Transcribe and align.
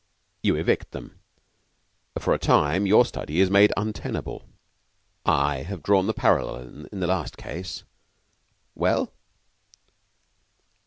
You 0.41 0.55
evict 0.55 0.93
them. 0.93 1.19
For 2.17 2.33
a 2.33 2.39
time 2.39 2.87
your 2.87 3.05
study 3.05 3.39
is 3.39 3.51
made 3.51 3.71
untenable. 3.77 4.49
I 5.27 5.57
have 5.57 5.83
drawn 5.83 6.07
the 6.07 6.13
parallel 6.15 6.87
in 6.91 7.01
the 7.01 7.05
last 7.05 7.37
case. 7.37 7.83
Well?" 8.73 9.13